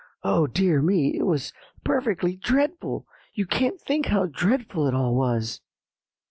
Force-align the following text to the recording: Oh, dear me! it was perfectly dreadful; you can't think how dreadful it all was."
Oh, 0.23 0.47
dear 0.47 0.81
me! 0.81 1.15
it 1.15 1.27
was 1.27 1.53
perfectly 1.83 2.35
dreadful; 2.35 3.05
you 3.35 3.45
can't 3.45 3.79
think 3.79 4.07
how 4.07 4.25
dreadful 4.25 4.87
it 4.87 4.95
all 4.95 5.13
was." 5.13 5.61